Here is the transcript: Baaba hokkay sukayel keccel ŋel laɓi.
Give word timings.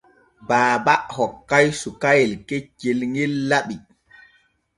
Baaba 0.47 0.95
hokkay 1.15 1.67
sukayel 1.81 2.31
keccel 2.47 2.99
ŋel 3.13 3.33
laɓi. 3.49 3.75